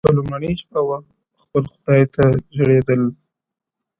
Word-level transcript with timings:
•په 0.05 0.09
لومړۍ 0.17 0.53
شپه 0.61 0.79
وو 0.85 0.97
خپل 1.41 1.63
خدای 1.73 2.03
ته 2.13 2.23
ژړېدلی, 2.55 3.09